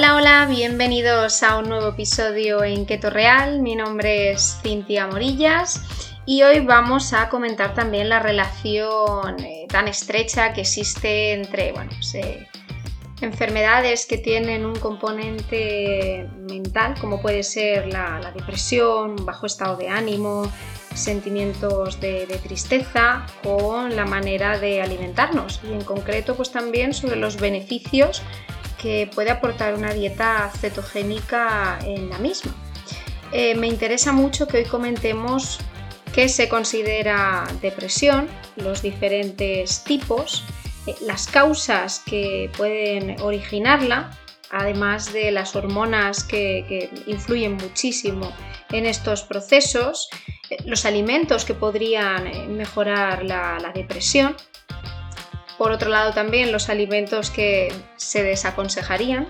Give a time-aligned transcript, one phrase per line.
[0.00, 3.60] Hola, hola, bienvenidos a un nuevo episodio en Keto Real.
[3.60, 5.82] Mi nombre es Cintia Morillas
[6.24, 11.90] y hoy vamos a comentar también la relación eh, tan estrecha que existe entre bueno,
[11.94, 12.48] pues, eh,
[13.20, 20.50] enfermedades que tienen un componente mental, como puede ser la, depresión, bajo estado de ánimo,
[20.94, 27.38] sentimientos de, tristeza, con la manera de alimentarnos y en concreto pues también sobre los
[27.38, 28.22] beneficios
[28.80, 32.52] que puede aportar una dieta cetogénica en la misma.
[33.32, 35.58] Eh, me interesa mucho que hoy comentemos
[36.12, 40.44] qué se considera depresión, los diferentes tipos,
[40.86, 44.10] eh, las causas que pueden originarla,
[44.50, 48.32] además de las hormonas que, influyen muchísimo
[48.72, 50.08] en estos procesos,
[50.48, 54.34] eh, los alimentos que podrían mejorar la, depresión,
[55.60, 59.28] por otro lado también los alimentos que se desaconsejarían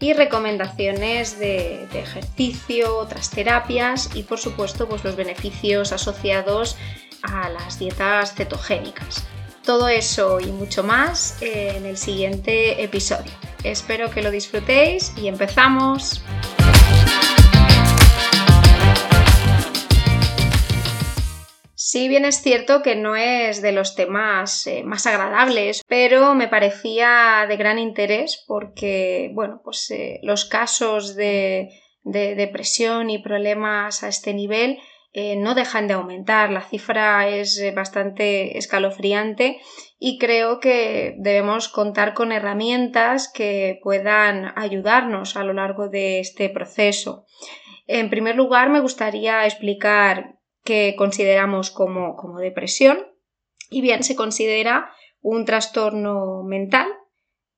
[0.00, 6.76] y recomendaciones de, ejercicio, otras terapias y por supuesto pues los beneficios asociados
[7.22, 9.22] a las dietas cetogénicas.
[9.64, 13.30] Todo eso y mucho más en el siguiente episodio.
[13.62, 16.20] Espero que lo disfrutéis y empezamos.
[21.92, 26.46] Si bien es cierto que no es de los temas eh, más agradables, pero me
[26.46, 31.68] parecía de gran interés porque, bueno, pues eh, los casos de
[32.04, 34.78] depresión y problemas a este nivel
[35.12, 36.52] eh, no dejan de aumentar.
[36.52, 39.58] La cifra es bastante escalofriante
[39.98, 46.50] y creo que debemos contar con herramientas que puedan ayudarnos a lo largo de este
[46.50, 47.26] proceso.
[47.88, 53.06] En primer lugar, me gustaría explicar qué consideramos como, como depresión.
[53.70, 54.90] Y bien, se considera
[55.20, 56.88] un trastorno mental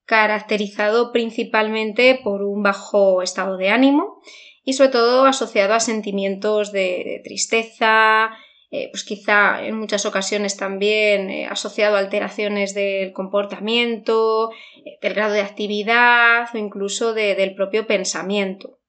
[0.05, 4.21] caracterizado principalmente por un bajo estado de ánimo
[4.63, 8.31] y sobre todo asociado a sentimientos de, tristeza,
[8.71, 14.51] eh, pues quizá en muchas ocasiones también eh, asociado a alteraciones del comportamiento,
[14.85, 18.79] eh, del grado de actividad o incluso del propio pensamiento.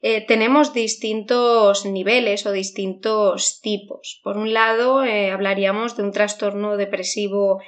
[0.00, 4.20] Tenemos distintos niveles o distintos tipos.
[4.22, 7.60] Por un lado, hablaríamos de un trastorno depresivo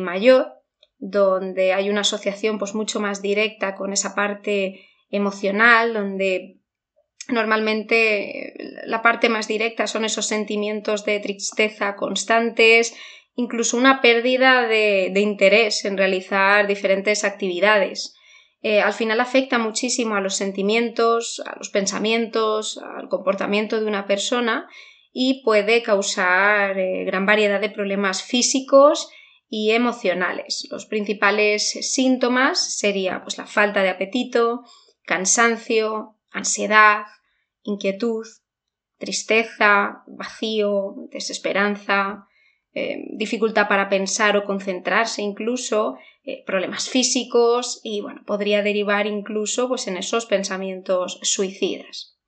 [0.00, 0.48] mayor,
[0.98, 6.56] donde hay una asociación pues, mucho más directa con esa parte emocional, donde
[7.28, 8.54] Normalmente
[8.84, 12.94] la parte más directa son esos sentimientos de tristeza constantes,
[13.34, 18.14] incluso una pérdida de, interés en realizar diferentes actividades.
[18.68, 24.08] Eh, al final afecta muchísimo a los sentimientos, a los pensamientos, al comportamiento de una
[24.08, 24.68] persona
[25.12, 29.08] y puede causar eh, gran variedad de problemas físicos
[29.48, 30.66] y emocionales.
[30.68, 34.64] Los principales síntomas serían pues, la falta de apetito,
[35.04, 37.04] cansancio, ansiedad,
[37.62, 38.26] inquietud,
[38.98, 42.26] tristeza, vacío, desesperanza,
[42.74, 49.68] eh, dificultad para pensar o concentrarse incluso, eh, problemas físicos y bueno, podría derivar incluso
[49.68, 52.18] pues, en esos pensamientos suicidas.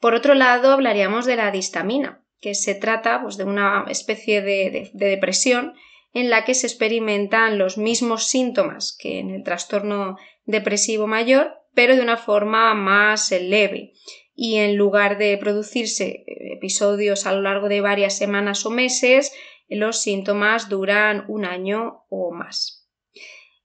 [0.00, 4.90] Por otro lado, hablaríamos de la distamina, que se trata pues, de una especie de
[4.92, 5.74] depresión
[6.12, 11.94] en la que se experimentan los mismos síntomas que en el trastorno depresivo mayor, pero
[11.94, 13.92] de una forma más leve
[14.40, 19.32] y en lugar de producirse eh, episodios a lo largo de varias semanas o meses,
[19.68, 22.77] los síntomas duran un año o más.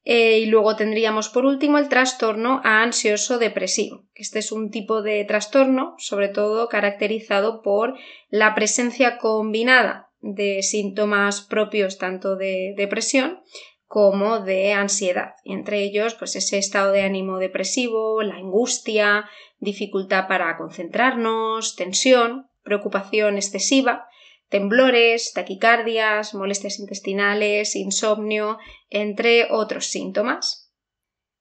[0.06, 4.04] Eh, y luego tendríamos por último el trastorno ansioso depresivo.
[4.16, 7.96] Este es un tipo de trastorno, sobre todo caracterizado por
[8.30, 13.42] la presencia combinada de síntomas propios tanto de depresión
[13.88, 15.36] como de ansiedad.
[15.46, 19.30] Entre ellos, pues ese estado de ánimo depresivo, la angustia,
[19.60, 24.08] dificultad para concentrarnos, tensión, preocupación excesiva,
[24.54, 28.60] temblores, taquicardias, molestias intestinales, insomnio,
[28.92, 30.72] entre otros síntomas.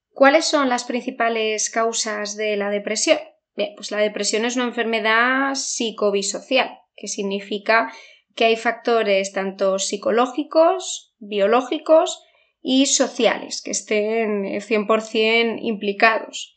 [0.09, 3.19] ¿Cuáles son las principales causas de la depresión?
[3.53, 7.93] Pues la depresión es una enfermedad psicobisocial, que significa
[8.33, 12.19] que hay factores tanto psicológicos, biológicos
[12.63, 16.55] y sociales que estén 100% implicados.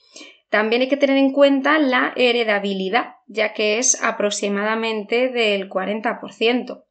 [0.49, 6.85] También hay que tener en cuenta la heredabilidad, ya que es aproximadamente del 40%.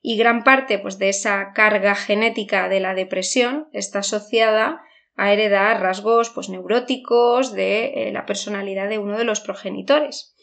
[0.00, 4.82] Y gran parte pues, de esa carga genética de la depresión está asociada
[5.16, 10.34] a heredar rasgos pues, neuróticos de eh, la personalidad de uno de los progenitores.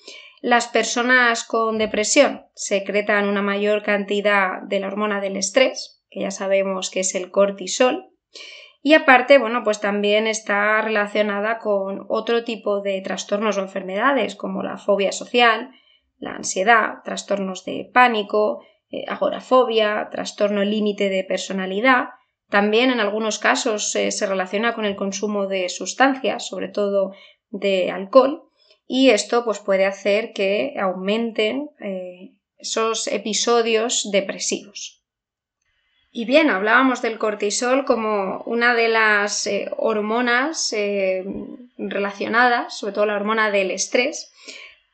[0.41, 6.31] Las personas con depresión secretan una mayor cantidad de la hormona del estrés, que ya
[6.31, 8.09] sabemos que es el cortisol,
[8.81, 14.63] y aparte, bueno, pues también está relacionada con otro tipo de trastornos o enfermedades como
[14.63, 15.71] la fobia social,
[16.17, 22.09] la ansiedad, trastornos de pánico, eh, agorafobia, trastorno límite de personalidad.
[22.49, 27.11] También en algunos casos eh, se relaciona con el consumo de sustancias, sobre todo
[27.49, 28.43] de alcohol,
[28.87, 34.98] y esto pues, puede hacer que aumenten eh, esos episodios depresivos.
[36.11, 41.23] Y bien, hablábamos del cortisol como una de las eh, hormonas eh,
[41.77, 44.33] relacionadas, sobre todo la hormona del estrés,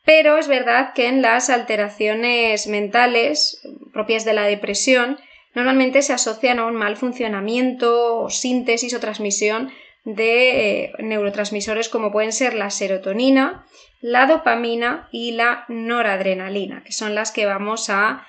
[0.03, 3.61] pero es verdad que en las alteraciones mentales
[3.93, 5.17] propias de la depresión
[5.53, 9.71] normalmente se asocian a un mal funcionamiento o síntesis o transmisión
[10.03, 13.65] de eh, neurotransmisores como pueden ser la serotonina,
[14.01, 18.27] la dopamina y la noradrenalina, que son las que vamos a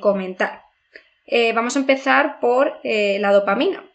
[0.00, 0.69] comentar.
[1.32, 3.88] Eh, vamos a empezar por eh, la dopamina.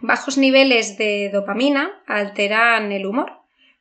[0.00, 3.32] Bajos niveles de dopamina alteran el humor,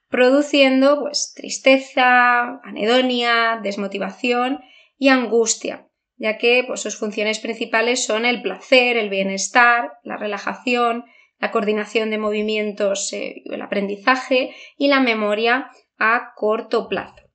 [0.09, 4.61] produciendo pues, tristeza, anedonia, desmotivación
[4.97, 11.05] y angustia, ya que pues, sus funciones principales son el placer, el bienestar, la relajación,
[11.37, 15.69] la coordinación de movimientos, eh, el aprendizaje y la memoria
[15.99, 17.29] a corto plazo.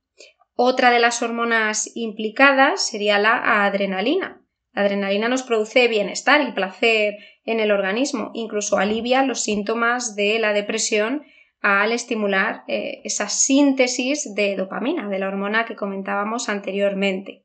[0.56, 4.42] Otra de las hormonas implicadas sería la adrenalina,
[4.76, 7.14] la adrenalina nos produce bienestar y placer
[7.46, 11.24] en el organismo, incluso alivia los síntomas de la depresión
[11.62, 17.42] al estimular eh, esa síntesis de dopamina, de la hormona que comentábamos anteriormente.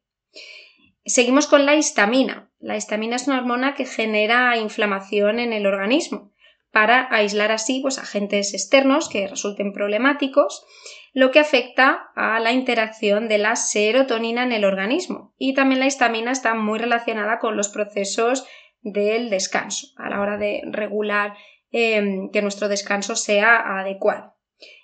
[1.05, 2.51] Seguimos con la histamina.
[2.59, 6.33] La histamina es una hormona que genera inflamación en el organismo
[6.69, 10.65] para aislar así pues, agentes externos que resulten problemáticos
[11.13, 15.33] lo que afecta a la interacción de la serotonina en el organismo.
[15.37, 18.45] Y también la histamina está muy relacionada con los procesos
[18.81, 21.35] del descanso, a la hora de regular
[21.71, 24.35] em, que nuestro descanso sea adecuado.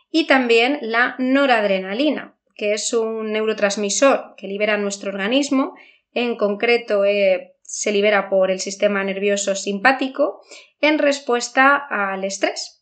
[0.09, 5.75] Y también la noradrenalina, que es un neurotransmisor que libera nuestro organismo,
[6.13, 10.41] en concreto eh, se libera por el sistema nervioso simpático
[10.79, 12.76] en respuesta al estrés.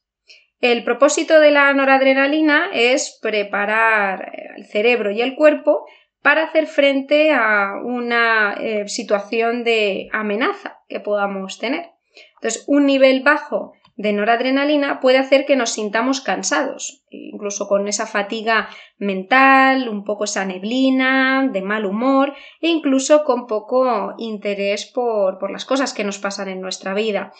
[0.66, 5.86] El propósito de la noradrenalina es preparar el cerebro y el cuerpo
[6.24, 11.92] para hacer frente a una eh, situación de amenaza que podamos tener.
[12.38, 18.08] Entonces, un nivel bajo de noradrenalina puede hacer que nos sintamos cansados, incluso con esa
[18.08, 18.68] fatiga
[18.98, 25.64] mental, un poco esa neblina, de mal humor e incluso con poco interés por las
[25.64, 27.34] cosas que nos pasan en nuestra vida.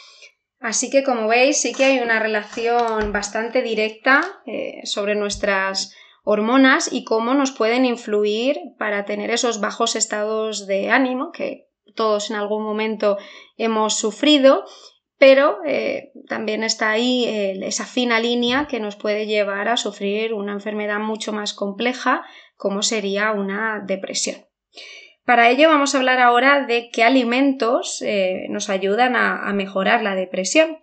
[0.60, 5.94] Así que como veis sí que hay una relación bastante directa eh, sobre nuestras
[6.24, 12.30] hormonas y cómo nos pueden influir para tener esos bajos estados de ánimo que todos
[12.30, 13.18] en algún momento
[13.58, 14.66] hemos sufrido,
[15.18, 17.26] pero eh, también está ahí
[17.62, 22.26] esa fina línea que nos puede llevar a sufrir una enfermedad mucho más compleja
[22.58, 24.46] como sería una depresión.
[25.26, 30.14] Para ello vamos a hablar ahora de qué alimentos eh, nos ayudan a, mejorar la
[30.14, 30.78] depresión.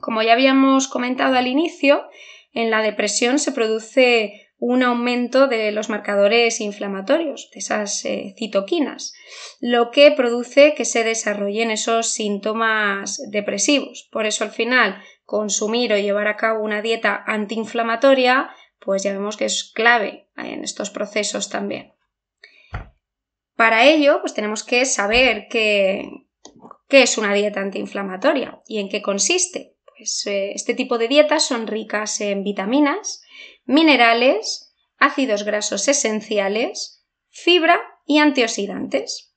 [0.00, 2.08] Como ya habíamos comentado al inicio,
[2.52, 9.12] en la depresión se produce un aumento de los marcadores inflamatorios, de esas eh, citoquinas,
[9.60, 14.08] lo que produce que se desarrollen esos síntomas depresivos.
[14.10, 18.50] Por eso al final consumir o llevar a cabo una dieta antiinflamatoria,
[18.80, 21.92] pues ya vemos que es clave en estos procesos también.
[23.60, 26.08] Para ello, pues tenemos que saber qué,
[26.88, 29.76] es una dieta antiinflamatoria y en qué consiste.
[29.84, 33.22] Pues eh, este tipo de dietas son ricas en vitaminas,
[33.66, 39.36] minerales, ácidos grasos esenciales, fibra y antioxidantes.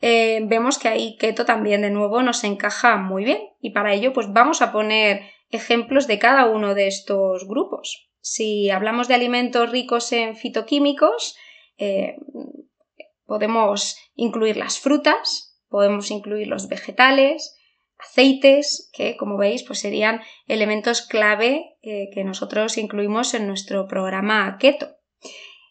[0.00, 4.14] Eh, vemos que ahí keto también de nuevo nos encaja muy bien y para ello
[4.14, 8.08] pues vamos a poner ejemplos de cada uno de estos grupos.
[8.22, 11.36] Si hablamos de alimentos ricos en fitoquímicos,
[11.76, 12.16] eh,
[13.30, 17.56] Podemos incluir las frutas, podemos incluir los vegetales,
[17.96, 24.58] aceites, que como veis pues serían elementos clave eh, que nosotros incluimos en nuestro programa
[24.58, 24.96] keto.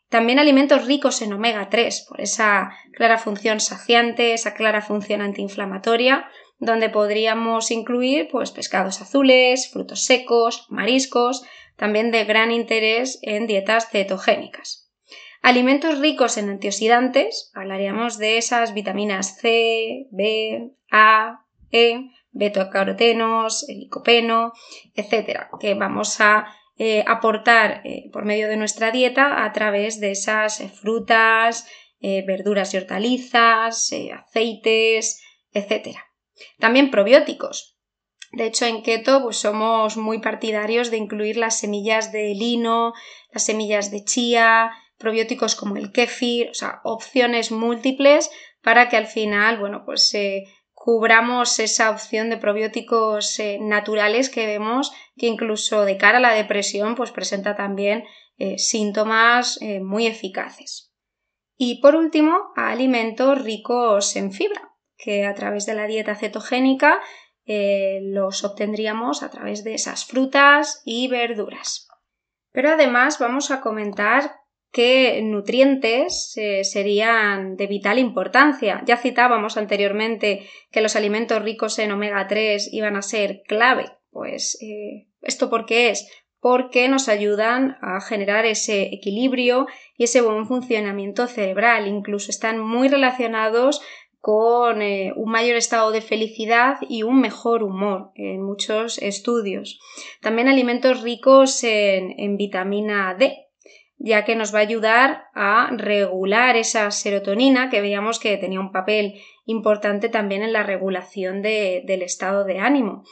[0.07, 6.29] También alimentos ricos en omega 3, por esa clara función saciante, esa clara función antiinflamatoria,
[6.59, 11.43] donde podríamos incluir pues, pescados azules, frutos secos, mariscos,
[11.75, 14.88] también de gran interés en dietas cetogénicas.
[15.41, 23.65] Alimentos ricos en antioxidantes, hablaríamos de esas vitaminas C, B, A, E, beta-carotenos,
[24.96, 26.46] etcétera, que vamos a
[26.77, 31.67] eh, aportar eh, por medio de nuestra dieta a través de esas eh, frutas,
[32.01, 36.05] verduras y hortalizas, aceites, etcétera.
[36.58, 37.77] También probióticos.
[38.31, 42.93] De hecho, en keto pues, somos muy partidarios de incluir las semillas de lino,
[43.34, 48.29] las semillas de chía, probióticos como el kéfir, o sea, opciones múltiples
[48.62, 54.46] para que al final, bueno, pues eh, cubramos esa opción de probióticos eh, naturales que
[54.46, 58.03] vemos que incluso de cara a la depresión, pues presenta también
[58.38, 60.94] eh, síntomas muy eficaces.
[61.58, 67.01] Y por último, alimentos ricos en fibra, que a través de la dieta cetogénica
[68.01, 71.89] los obtendríamos a través de esas frutas y verduras.
[72.51, 74.38] Pero además vamos a comentar
[74.71, 78.83] qué nutrientes eh, serían de vital importancia.
[78.85, 83.85] Ya citábamos anteriormente que los alimentos ricos en omega 3 iban a ser clave.
[84.11, 86.09] Pues eh, esto por qué es?
[86.39, 91.88] Porque nos ayudan a generar ese equilibrio y ese buen funcionamiento cerebral.
[91.88, 93.81] Incluso están muy relacionados
[94.21, 99.79] con eh, un mayor estado de felicidad y un mejor humor en muchos estudios.
[100.21, 103.49] También alimentos ricos en vitamina D,
[104.00, 108.72] ya que nos va a ayudar a regular esa serotonina que veíamos que tenía un
[108.72, 113.03] papel importante también en la regulación del estado de ánimo.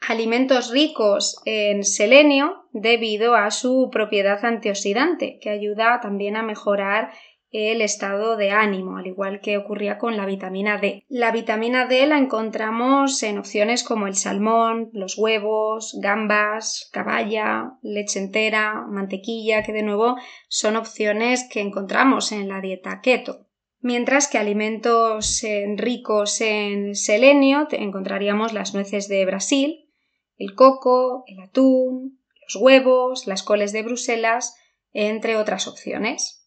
[0.00, 7.10] Alimentos ricos en selenio debido a su propiedad antioxidante, que ayuda también a mejorar
[7.50, 11.04] el estado de ánimo, al igual que ocurría con la vitamina D.
[11.08, 18.18] La vitamina D la encontramos en opciones como el salmón, los huevos, gambas, caballa, leche
[18.18, 20.16] entera, mantequilla, que de nuevo
[20.48, 23.46] son opciones que encontramos en la dieta keto.
[23.80, 25.42] Mientras que alimentos
[25.76, 29.88] ricos en selenio encontraríamos las nueces de Brasil,
[30.36, 34.56] el coco, el atún, los huevos, las coles de Bruselas,
[34.92, 36.37] entre otras opciones.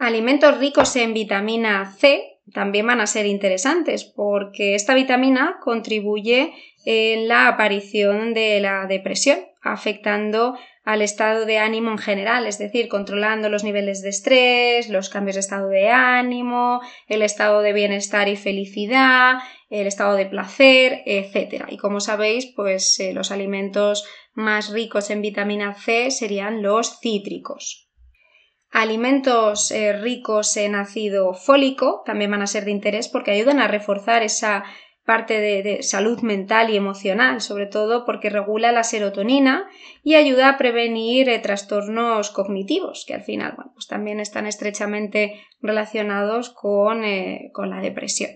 [0.00, 6.54] Alimentos ricos en vitamina C también van a ser interesantes porque esta vitamina contribuye
[6.86, 12.88] en la aparición de la depresión, afectando al estado de ánimo en general, es decir,
[12.88, 18.26] controlando los niveles de estrés, los cambios de estado de ánimo, el estado de bienestar
[18.30, 19.34] y felicidad,
[19.68, 21.66] el estado de placer, etc.
[21.68, 27.89] Y como sabéis, pues eh, los alimentos más ricos en vitamina C serían los cítricos.
[28.70, 33.66] Alimentos eh, ricos en ácido fólico también van a ser de interés porque ayudan a
[33.66, 34.64] reforzar esa
[35.04, 39.68] parte de, salud mental y emocional, sobre todo porque regula la serotonina
[40.04, 46.50] y ayuda a prevenir eh, trastornos cognitivos, que al final pues también están estrechamente relacionados
[46.50, 48.30] con, eh, con la depresión.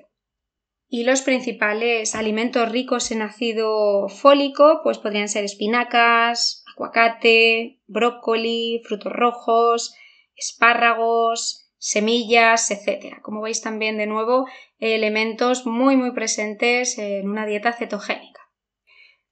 [0.88, 9.12] Y los principales alimentos ricos en ácido fólico pues podrían ser espinacas, aguacate, brócoli, frutos
[9.12, 9.94] rojos,
[10.36, 13.20] espárragos, semillas, etc.
[13.22, 14.46] Como veis también de nuevo
[14.78, 18.40] elementos muy muy presentes en una dieta cetogénica.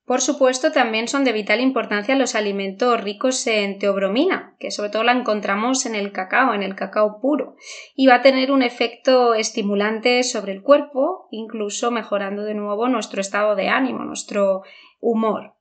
[0.05, 5.05] Por supuesto, también son de vital importancia los alimentos ricos en teobromina, que sobre todo
[5.05, 7.55] la encontramos en el cacao, en el cacao puro,
[7.95, 13.21] y va a tener un efecto estimulante sobre el cuerpo, incluso mejorando de nuevo nuestro
[13.21, 14.63] estado de ánimo, nuestro
[15.01, 15.55] humor.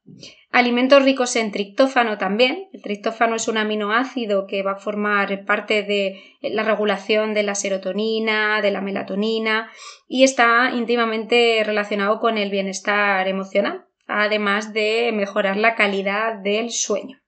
[0.52, 2.68] Alimentos ricos en triptófano también.
[2.74, 7.56] El triptófano es un aminoácido que va a formar parte de la regulación de la
[7.56, 9.72] serotonina, de la melatonina
[10.10, 17.22] y está íntimamente relacionado con el bienestar emocional, además de mejorar la calidad del sueño.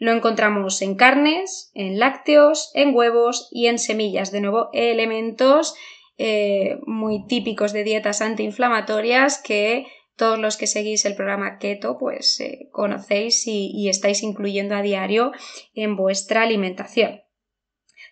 [0.00, 4.32] Lo encontramos en carnes, en lácteos, en huevos y en semillas.
[4.32, 5.74] De nuevo, elementos
[6.18, 9.86] eh, muy típicos de dietas antiinflamatorias que
[10.18, 15.32] todos los que seguís el programa Keto, pues eh, conocéis y, estáis incluyendo a diario
[15.72, 17.22] en vuestra alimentación.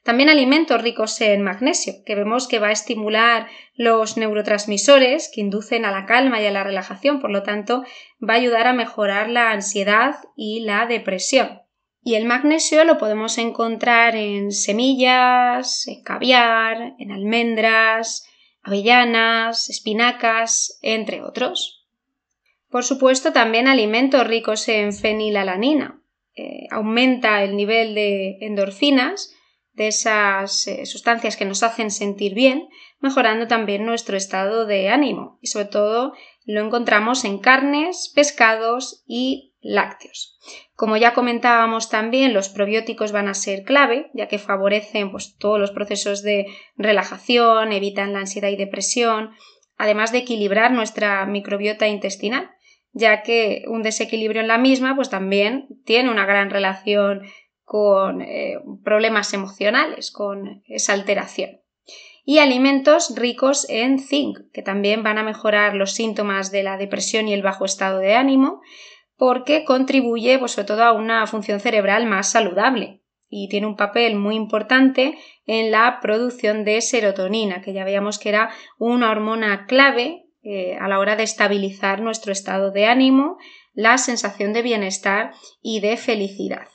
[0.02, 5.84] También alimentos ricos en magnesio, que vemos que va a estimular los neurotransmisores que inducen
[5.84, 7.82] a la calma y a la relajación, por lo tanto,
[8.22, 11.60] va a ayudar a mejorar la ansiedad y la depresión.
[12.02, 18.28] Y el magnesio lo podemos encontrar en semillas, en caviar, en almendras,
[18.62, 21.75] avellanas, espinacas, entre otros.
[22.70, 26.02] Por supuesto, también alimentos ricos en fenilalanina.
[26.34, 29.32] Eh, aumenta el nivel de endorfinas,
[29.72, 32.68] de esas eh, sustancias que nos hacen sentir bien,
[32.98, 35.38] mejorando también nuestro estado de ánimo.
[35.40, 40.38] Y sobre todo lo encontramos en carnes, pescados y lácteos.
[40.74, 45.58] Como ya comentábamos también, los probióticos van a ser clave, ya que favorecen pues, todos
[45.58, 46.46] los procesos de
[46.76, 49.30] relajación, evitan la ansiedad y depresión,
[49.76, 52.50] además de equilibrar nuestra microbiota intestinal
[52.96, 57.22] ya que un desequilibrio en la misma pues también tiene una gran relación
[57.62, 61.60] con eh, problemas emocionales, con esa alteración.
[62.28, 67.28] y alimentos ricos en zinc, que también van a mejorar los síntomas de la depresión
[67.28, 68.62] y el bajo estado de ánimo,
[69.16, 74.16] porque contribuye pues, sobre todo a una función cerebral más saludable y tiene un papel
[74.16, 80.25] muy importante en la producción de serotonina, que ya veíamos que era una hormona clave
[80.48, 83.36] eh, a la hora de estabilizar nuestro estado de ánimo,
[83.74, 86.68] la sensación de bienestar y de felicidad.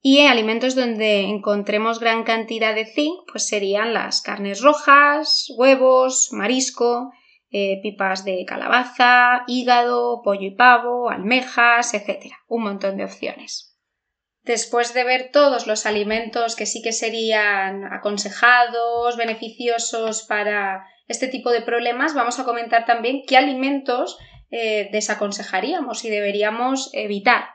[0.00, 7.10] Y alimentos donde encontremos gran cantidad de zinc, pues serían las carnes rojas, huevos, marisco,
[7.50, 12.32] eh, pipas de calabaza, hígado, pollo y pavo, almejas, etc.
[12.46, 13.78] Un montón de opciones.
[14.42, 21.50] Después de ver todos los alimentos que sí que serían aconsejados, beneficiosos para este tipo
[21.50, 24.18] de problemas, vamos a comentar también qué alimentos
[24.50, 27.46] eh, desaconsejaríamos y deberíamos evitar.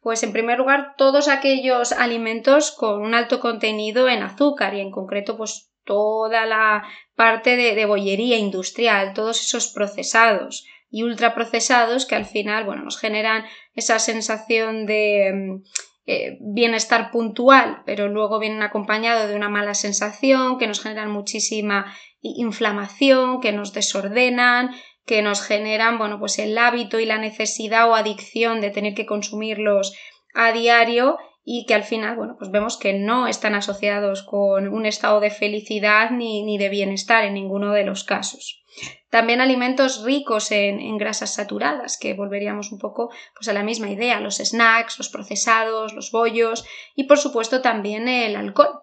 [0.00, 4.90] Pues en primer lugar, todos aquellos alimentos con un alto contenido en azúcar y en
[4.90, 12.26] concreto pues toda la parte de, bollería industrial, todos esos procesados y ultraprocesados que al
[12.26, 15.62] final bueno, nos generan esa sensación de mm,
[16.06, 21.94] eh, bienestar puntual, pero luego vienen acompañados de una mala sensación, que nos generan muchísima
[22.22, 24.70] inflamación, que nos desordenan,
[25.04, 29.06] que nos generan, bueno, pues el hábito y la necesidad o adicción de tener que
[29.06, 29.94] consumirlos
[30.34, 34.86] a diario y que al final, bueno, pues vemos que no están asociados con un
[34.86, 38.62] estado de felicidad ni, ni de bienestar en ninguno de los casos.
[39.10, 44.20] También alimentos ricos en, grasas saturadas, que volveríamos un poco pues, a la misma idea,
[44.20, 46.64] los snacks, los procesados, los bollos
[46.94, 48.80] y por supuesto también el alcohol.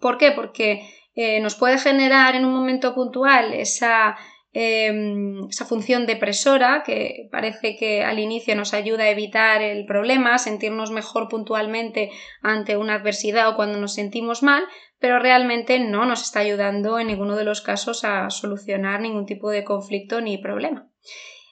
[0.00, 0.30] ¿Por qué?
[0.32, 0.88] Porque
[1.20, 4.16] eh, nos puede generar en un momento puntual esa
[4.60, 10.38] Em, esa función depresora que parece que al inicio nos ayuda a evitar el problema,
[10.38, 12.10] sentirnos mejor puntualmente
[12.42, 14.64] ante una adversidad o cuando nos sentimos mal,
[14.98, 19.50] pero realmente no nos está ayudando en ninguno de los casos a solucionar ningún tipo
[19.50, 20.90] de conflicto ni problema.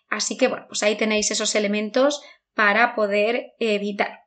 [0.09, 2.23] Así que bueno, pues ahí tenéis esos elementos
[2.55, 4.26] para poder evitar.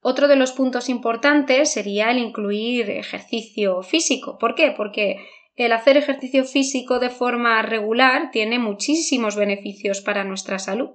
[0.00, 4.38] Otro de los puntos importantes sería el incluir ejercicio físico.
[4.38, 4.72] ¿Por qué?
[4.76, 5.16] Porque
[5.56, 10.90] el hacer ejercicio físico de forma regular tiene muchísimos beneficios para nuestra salud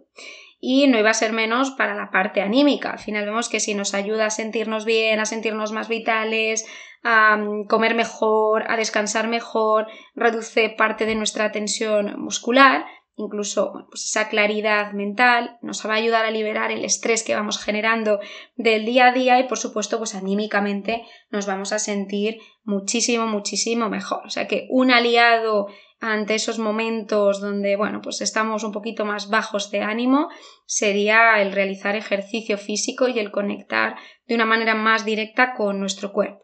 [0.65, 2.91] y no iba a ser menos para la parte anímica.
[2.91, 6.65] Al final vemos que si nos ayuda a sentirnos bien, a sentirnos más vitales,
[7.03, 12.85] a mm, comer mejor, a descansar mejor, reduce parte de nuestra tensión muscular,
[13.15, 17.63] incluso pues esa claridad mental, nos va a ayudar a liberar el estrés que vamos
[17.63, 18.19] generando
[18.55, 23.89] del día a día y por supuesto pues anímicamente nos vamos a sentir muchísimo, muchísimo
[23.89, 24.25] mejor.
[24.25, 25.67] O sea que un aliado
[25.99, 30.27] ante esos momentos donde, bueno, pues estamos un poquito más bajos de ánimo,
[30.65, 33.95] sería el realizar ejercicio físico y el conectar
[34.27, 36.43] de una manera más directa con nuestro cuerpo.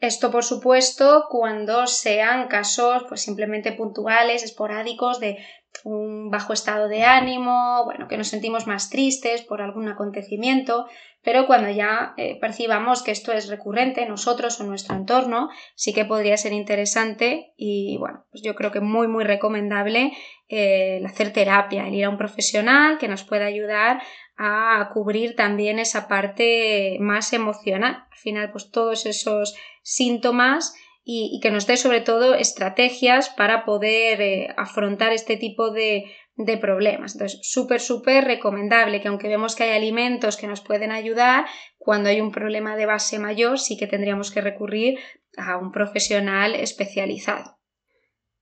[0.00, 5.38] Esto, por supuesto, cuando sean casos pues simplemente puntuales, esporádicos de
[5.82, 10.86] un bajo estado de ánimo, bueno, que nos sentimos más tristes por algún acontecimiento,
[11.22, 16.04] pero cuando ya eh, percibamos que esto es recurrente, nosotros o nuestro entorno, sí que
[16.04, 20.12] podría ser interesante y bueno, pues yo creo que muy muy recomendable
[20.48, 24.02] eh, el hacer terapia, el ir a un profesional que nos pueda ayudar
[24.36, 28.04] a cubrir también esa parte más emocional.
[28.10, 34.22] Al final, pues todos esos síntomas y, que nos dé sobre todo estrategias para poder
[34.22, 36.04] eh, afrontar este tipo de,
[36.36, 37.14] de problemas.
[37.14, 41.44] Entonces, súper, súper recomendable que aunque vemos que hay alimentos que nos pueden ayudar,
[41.76, 44.98] cuando hay un problema de base mayor sí que tendríamos que recurrir
[45.36, 47.58] a un profesional especializado.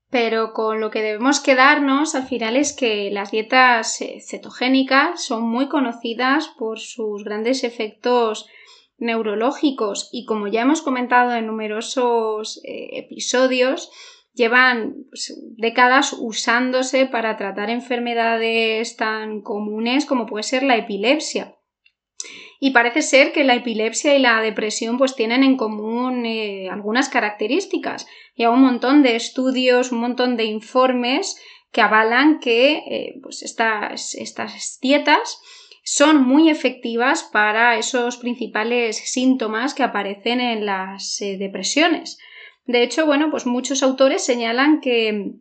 [0.09, 5.43] Pero con lo que debemos quedarnos al final es que las dietas eh, cetogénicas son
[5.49, 8.47] muy conocidas por sus grandes efectos
[9.03, 13.91] neurológicos y como ya hemos comentado en numerosos eh, episodios,
[14.33, 21.57] llevan pues, décadas usándose para tratar enfermedades tan comunes como puede ser la epilepsia.
[22.61, 27.09] Y parece ser que la epilepsia y la depresión pues tienen en común eh, algunas
[27.09, 28.07] características.
[28.37, 33.43] Y hay un montón de estudios, un montón de informes que avalan que eh, pues
[33.43, 35.41] estas, estas dietas
[35.83, 42.19] son muy efectivas para esos principales síntomas que aparecen en las eh, depresiones.
[42.65, 45.33] De hecho, bueno, pues muchos autores señalan que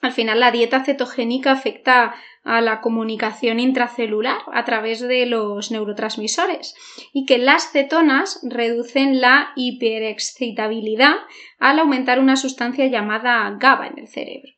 [0.00, 6.74] al final la dieta cetogénica afecta a la comunicación intracelular a través de los neurotransmisores
[7.12, 11.14] y que las cetonas reducen la hiperexcitabilidad
[11.58, 14.52] al aumentar una sustancia llamada GABA en el cerebro.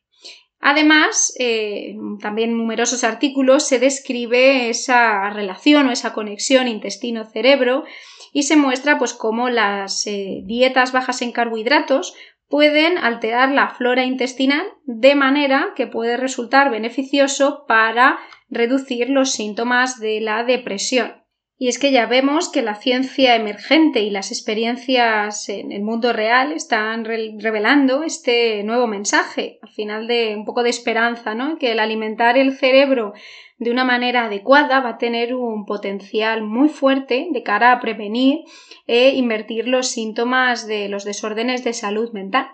[0.69, 7.85] Además, eh, también en numerosos artículos se describe esa relación o esa conexión intestino-cerebro
[8.33, 12.15] y se muestra pues cómo las eh, dietas bajas en carbohidratos
[12.49, 20.01] pueden alterar la flora intestinal de manera que puede resultar beneficioso para reducir los síntomas
[20.01, 21.26] de la depresión.
[21.59, 26.13] Y es que ya vemos que la ciencia emergente y las experiencias en el mundo
[26.13, 31.57] real están revelando este nuevo mensaje, al final de un poco de esperanza, ¿no?
[31.57, 33.13] Que el alimentar el cerebro
[33.57, 38.41] de una manera adecuada va a tener un potencial muy fuerte de cara a prevenir
[38.85, 42.47] e invertir los síntomas de los desórdenes de salud mental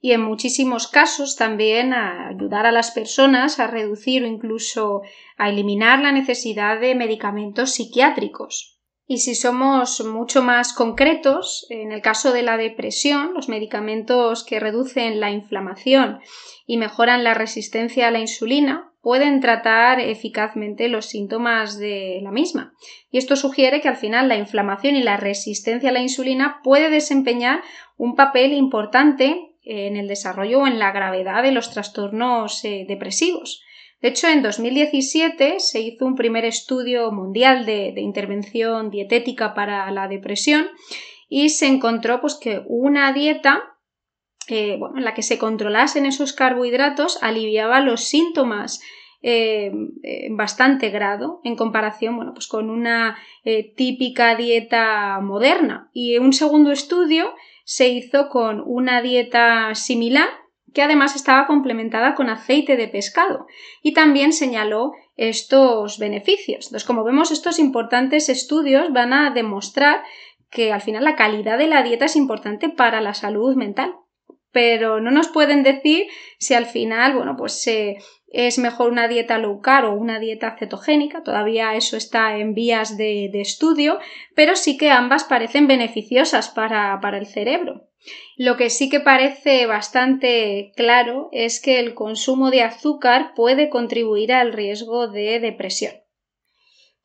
[0.00, 5.02] y en muchísimos casos también a ayudar a las personas a reducir o incluso
[5.36, 8.80] a eliminar la necesidad de medicamentos psiquiátricos.
[9.08, 14.58] Y si somos mucho más concretos, en el caso de la depresión, los medicamentos que
[14.58, 16.18] reducen la inflamación
[16.66, 22.72] y mejoran la resistencia a la insulina pueden tratar eficazmente los síntomas de la misma.
[23.08, 26.90] Y esto sugiere que al final la inflamación y la resistencia a la insulina puede
[26.90, 27.62] desempeñar
[27.96, 33.62] un papel importante en el desarrollo o en la gravedad de los trastornos eh, depresivos.
[34.02, 40.08] De hecho, en 2017 se hizo un primer estudio mundial de, intervención dietética para la
[40.08, 40.66] depresión
[41.28, 43.75] y se encontró pues, que una dieta
[44.48, 48.80] eh, en la que se controlasen esos carbohidratos aliviaba los síntomas
[49.22, 55.90] eh, en bastante grado en comparación bueno, pues con una eh, típica dieta moderna.
[55.92, 60.28] Y un segundo estudio se hizo con una dieta similar
[60.72, 63.46] que además estaba complementada con aceite de pescado
[63.82, 66.66] y también señaló estos beneficios.
[66.66, 70.02] Entonces, como vemos, estos importantes estudios van a demostrar
[70.50, 73.96] que al final la calidad de la dieta es importante para la salud mental.
[74.52, 76.06] Pero no nos pueden decir
[76.38, 77.66] si al final, bueno, pues
[78.28, 82.96] es mejor una dieta low carb o una dieta cetogénica, todavía eso está en vías
[82.96, 83.98] de, estudio,
[84.34, 87.88] pero sí que ambas parecen beneficiosas para, para el cerebro.
[88.36, 94.32] Lo que sí que parece bastante claro es que el consumo de azúcar puede contribuir
[94.32, 95.94] al riesgo de depresión.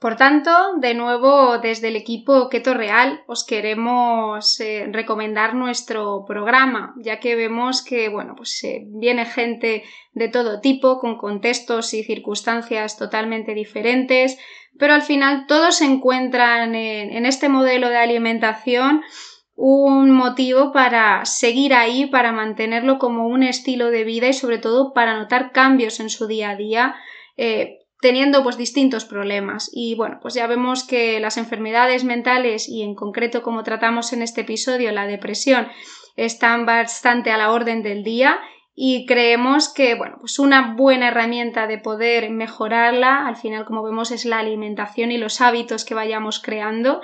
[0.01, 6.95] Por tanto, de nuevo, desde el equipo Keto Real os queremos eh, recomendar nuestro programa,
[6.97, 9.83] ya que vemos que, bueno, pues eh, viene gente
[10.13, 14.39] de todo tipo, con contextos y circunstancias totalmente diferentes,
[14.79, 19.03] pero al final todos encuentran en este modelo de alimentación
[19.55, 24.93] un motivo para seguir ahí, para mantenerlo como un estilo de vida y sobre todo
[24.93, 26.95] para notar cambios en su día a día.
[27.37, 29.69] Eh, teniendo pues distintos problemas.
[29.71, 34.21] Y bueno pues ya vemos que las enfermedades mentales y en concreto como tratamos en
[34.21, 35.67] este episodio la depresión
[36.17, 38.39] están bastante a la orden del día
[38.75, 44.11] y creemos que bueno pues una buena herramienta de poder mejorarla al final como vemos
[44.11, 47.01] es la alimentación y los hábitos que vayamos creando.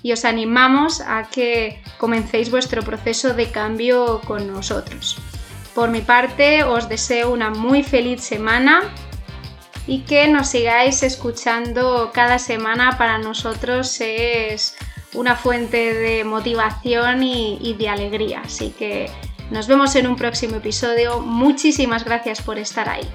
[0.00, 5.18] Y os animamos a que comencéis vuestro proceso de cambio con nosotros.
[5.74, 8.82] Por mi parte os deseo una muy feliz semana
[9.88, 14.76] y que nos sigáis escuchando cada semana para nosotros es
[15.14, 18.42] una fuente de motivación y, de alegría.
[18.44, 19.10] Así que
[19.50, 21.20] nos vemos en un próximo episodio.
[21.20, 23.08] Muchísimas gracias por estar ahí.